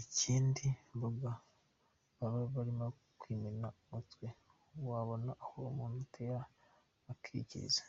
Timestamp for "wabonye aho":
4.88-5.58